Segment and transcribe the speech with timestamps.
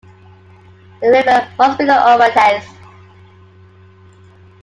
[1.03, 2.65] The river must be the Orontes.